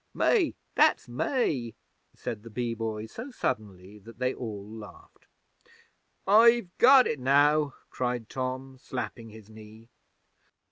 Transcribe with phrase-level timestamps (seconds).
[0.15, 0.55] 'Me!
[0.73, 1.75] That's me!'
[2.15, 5.27] said the Bee Boy so suddenly that they all laughed.
[6.25, 9.89] 'I've got it now!' cried Tom, slapping his knee.